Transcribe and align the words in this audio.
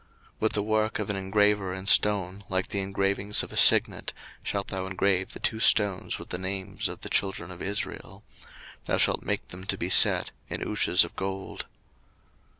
02:028:011 0.01 0.09
With 0.41 0.53
the 0.53 0.63
work 0.63 0.97
of 0.97 1.09
an 1.11 1.15
engraver 1.15 1.73
in 1.75 1.85
stone, 1.85 2.43
like 2.49 2.69
the 2.69 2.79
engravings 2.79 3.43
of 3.43 3.51
a 3.51 3.55
signet, 3.55 4.13
shalt 4.41 4.69
thou 4.69 4.87
engrave 4.87 5.29
the 5.33 5.39
two 5.39 5.59
stones 5.59 6.17
with 6.17 6.29
the 6.29 6.39
names 6.39 6.89
of 6.89 7.01
the 7.01 7.07
children 7.07 7.51
of 7.51 7.61
Israel: 7.61 8.23
thou 8.85 8.97
shalt 8.97 9.21
make 9.21 9.49
them 9.49 9.63
to 9.65 9.77
be 9.77 9.91
set 9.91 10.31
in 10.49 10.67
ouches 10.67 11.05
of 11.05 11.15
gold. 11.15 11.67